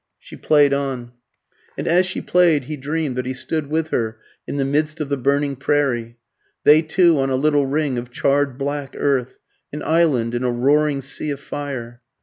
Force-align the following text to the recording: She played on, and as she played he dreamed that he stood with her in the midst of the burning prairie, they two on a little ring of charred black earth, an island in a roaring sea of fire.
She 0.17 0.35
played 0.35 0.73
on, 0.73 1.11
and 1.77 1.87
as 1.87 2.07
she 2.07 2.21
played 2.23 2.63
he 2.63 2.75
dreamed 2.75 3.15
that 3.17 3.27
he 3.27 3.35
stood 3.35 3.67
with 3.69 3.89
her 3.89 4.17
in 4.47 4.57
the 4.57 4.65
midst 4.65 4.99
of 4.99 5.09
the 5.09 5.15
burning 5.15 5.55
prairie, 5.55 6.17
they 6.63 6.81
two 6.81 7.19
on 7.19 7.29
a 7.29 7.35
little 7.35 7.67
ring 7.67 7.99
of 7.99 8.09
charred 8.09 8.57
black 8.57 8.95
earth, 8.97 9.37
an 9.71 9.83
island 9.83 10.33
in 10.33 10.43
a 10.43 10.49
roaring 10.49 11.01
sea 11.01 11.29
of 11.29 11.39
fire. 11.39 12.01